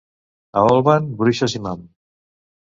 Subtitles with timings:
[0.61, 1.87] A Olvan, bruixes i mam.